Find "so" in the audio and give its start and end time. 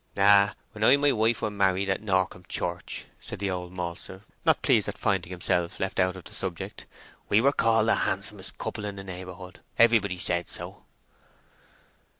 10.47-10.85